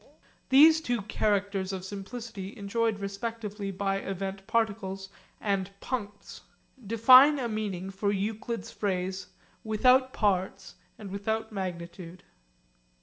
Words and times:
These 0.49 0.81
two 0.81 1.03
characters 1.03 1.71
of 1.71 1.85
simplicity 1.85 2.57
enjoyed 2.57 2.97
respectively 2.97 3.69
by 3.69 3.97
event 3.97 4.47
particles 4.47 5.09
and 5.39 5.69
puncts 5.79 6.41
define 6.83 7.37
a 7.37 7.47
meaning 7.47 7.91
for 7.91 8.11
Euclid's 8.11 8.71
phrase, 8.71 9.27
'without 9.63 10.11
parts 10.11 10.73
and 10.97 11.11
without 11.11 11.51
magnitude.' 11.51 12.23